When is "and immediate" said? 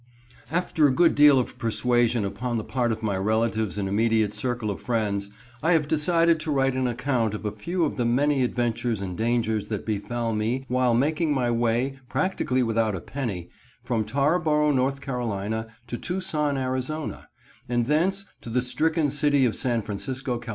3.77-4.33